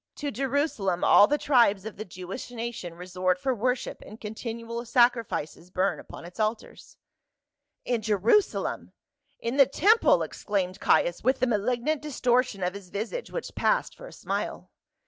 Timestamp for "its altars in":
6.25-8.01